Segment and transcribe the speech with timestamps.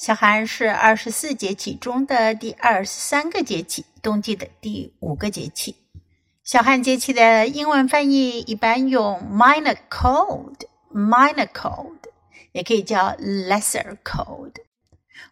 [0.00, 5.76] 小寒是二十四节气中的第二十三个节气，冬季的第五个节气。
[6.42, 11.98] 小寒节气的英文翻译一般用 minor cold，minor cold，
[12.52, 14.54] 也可以叫 lesser cold。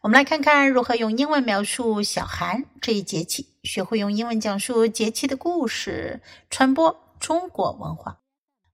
[0.03, 8.19] 我们来看看如何用英文描述小寒这一节气，学会用英文讲述节气的故事，传播中国文化。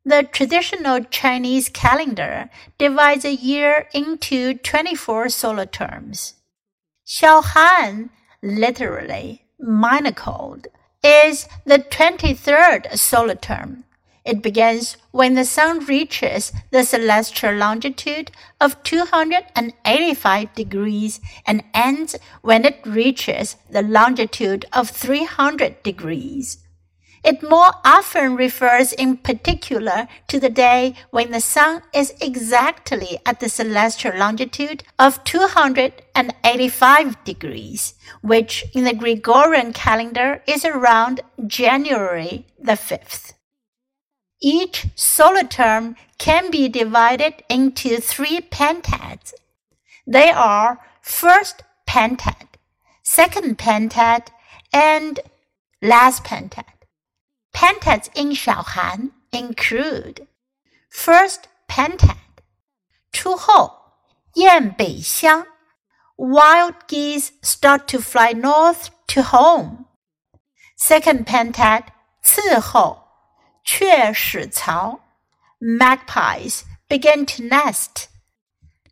[0.06, 6.34] The traditional Chinese calendar divides a year into 24 solar terms.
[7.06, 8.10] Xiaohan,
[8.42, 10.66] literally minor cold,
[11.02, 13.84] is the 23rd solar term.
[14.26, 22.66] It begins when the sun reaches the celestial longitude of 285 degrees and ends when
[22.66, 26.63] it reaches the longitude of 300 degrees.
[27.24, 33.40] It more often refers in particular to the day when the sun is exactly at
[33.40, 42.72] the celestial longitude of 285 degrees, which in the Gregorian calendar is around January the
[42.72, 43.32] 5th.
[44.42, 49.32] Each solar term can be divided into three pentads.
[50.06, 52.48] They are first pentad,
[53.02, 54.26] second pentad,
[54.74, 55.20] and
[55.80, 56.73] last pentad.
[57.54, 60.26] Pentads in Xiaohan include
[60.90, 62.16] First Pentad,
[64.34, 65.44] Xiang
[66.16, 69.86] Wild geese start to fly north to home.
[70.76, 71.84] Second Pentad,
[72.22, 73.08] 次候
[73.64, 75.00] 鹊始巢
[75.60, 78.08] Magpies begin to nest.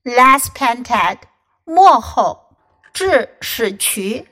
[0.04, 1.18] Last Pentad,
[1.64, 2.56] 末后
[2.92, 4.28] 至始渠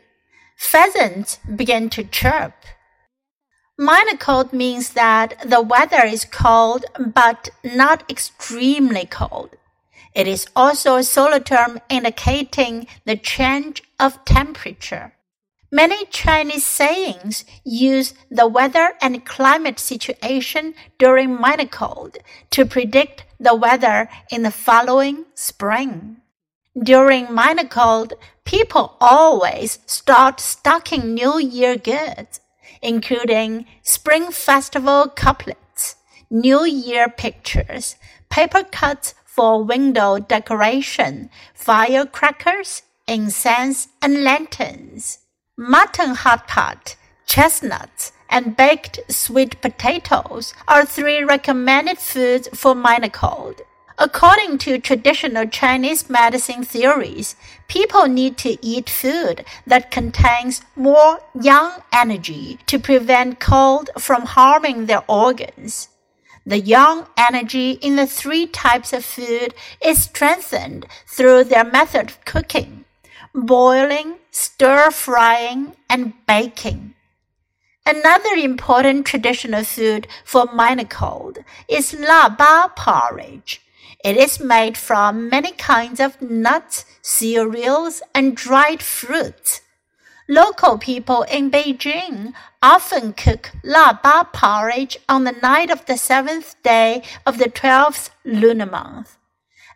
[0.57, 2.53] Pheasants begin to chirp.
[3.81, 9.57] Minor cold means that the weather is cold but not extremely cold.
[10.15, 15.15] It is also a solar term indicating the change of temperature.
[15.73, 22.19] Many Chinese sayings use the weather and climate situation during minor cold
[22.51, 26.19] to predict the weather in the following spring.
[26.79, 28.13] During minor cold,
[28.45, 32.41] people always start stocking New Year goods
[32.83, 35.97] including Spring Festival couplets,
[36.31, 37.97] New Year pictures,
[38.29, 45.19] paper cuts for window decoration, firecrackers, incense, and lanterns.
[45.57, 53.63] Mutton hot pot, chestnuts, and baked sweet potatoes are three recommended foods for minor cold.
[54.03, 57.37] According to traditional Chinese medicine theories,
[57.69, 64.87] people need to eat food that contains more yang energy to prevent cold from harming
[64.87, 65.91] their organs.
[66.47, 69.53] The yang energy in the three types of food
[69.85, 72.87] is strengthened through their method of cooking,
[73.35, 76.95] boiling, stir frying, and baking.
[77.85, 83.61] Another important traditional food for minor cold is la ba porridge
[84.05, 89.61] it is made from many kinds of nuts, cereals, and dried fruits.
[90.29, 96.55] Local people in Beijing often cook la ba porridge on the night of the seventh
[96.63, 99.17] day of the twelfth lunar month.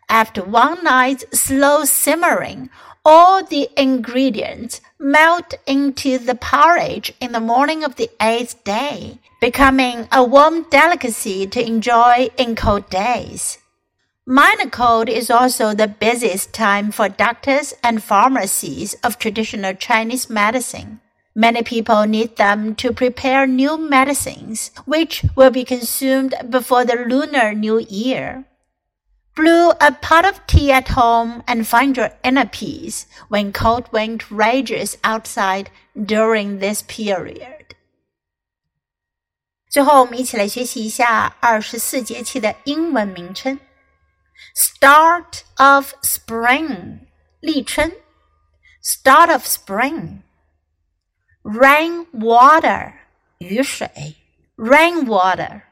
[0.07, 2.69] After one night's slow simmering,
[3.03, 10.07] all the ingredients melt into the porridge in the morning of the eighth day, becoming
[10.11, 13.57] a warm delicacy to enjoy in cold days.
[14.27, 20.99] Minor Cold is also the busiest time for doctors and pharmacies of traditional Chinese medicine.
[21.35, 27.53] Many people need them to prepare new medicines, which will be consumed before the Lunar
[27.53, 28.45] New Year.
[29.35, 34.23] Brew a pot of tea at home and find your inner peace when cold wind
[34.31, 37.75] rages outside during this period.
[39.69, 43.59] 最后，我们一起来学习一下二十四节气的英文名称。
[44.54, 47.06] Start of spring,
[47.42, 47.92] 立春.
[48.80, 50.22] Start of spring.
[51.42, 52.94] Rain water,
[53.38, 54.16] 雨水.
[54.56, 55.64] Rain water.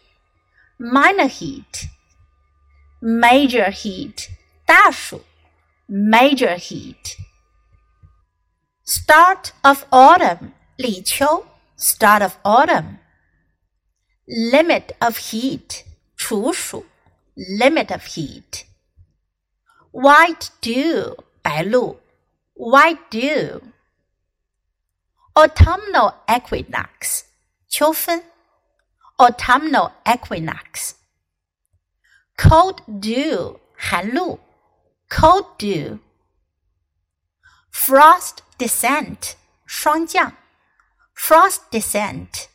[0.77, 4.29] minor heat。Major heat，
[4.65, 5.25] 大暑，
[5.87, 11.47] major heat。Start of autumn，立秋，
[11.77, 15.83] start of autumn。Limit of heat，
[16.15, 16.85] 处暑，
[17.35, 21.99] limit of heat。White dew，白露，
[22.53, 23.61] white dew。
[25.36, 27.24] Autumnal equinox,
[27.68, 28.24] 秋分
[29.18, 30.94] Autumnal equinox.
[32.38, 34.40] Cold dew, 寒露
[35.10, 35.98] Cold dew.
[37.70, 39.36] Frost descent,
[39.66, 40.32] 霜降
[41.14, 42.48] Frost descent.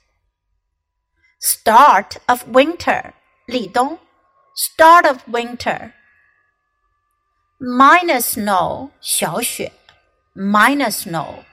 [1.39, 3.13] Start of winter,
[3.45, 3.99] 立冬
[4.55, 5.93] Start of winter.
[7.59, 9.71] minor snow, 小雪
[10.33, 11.43] minor snow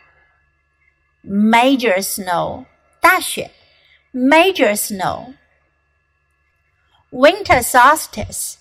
[1.24, 2.66] Major snow，
[3.00, 3.52] 大雪，
[4.14, 8.56] major snow。Winter solstice，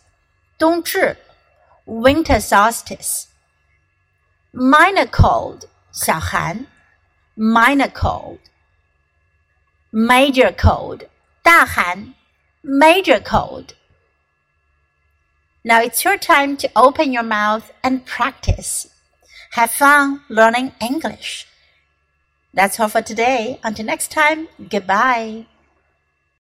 [0.58, 1.16] 冬至，
[1.86, 6.66] winter solstice。Minor cold，小寒，
[7.36, 11.08] minor cold。Major cold，
[11.42, 12.14] 大寒，
[12.62, 18.88] major cold。Now it's your time to open your mouth and practice.
[19.52, 21.46] Have fun learning English.
[22.57, 23.59] That's all for today.
[23.63, 25.45] Until next time, goodbye.